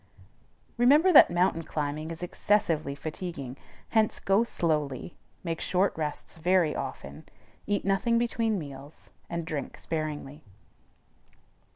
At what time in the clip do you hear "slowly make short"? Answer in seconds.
4.43-5.93